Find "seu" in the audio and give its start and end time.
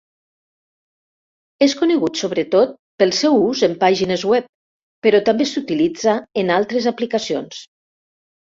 3.19-3.37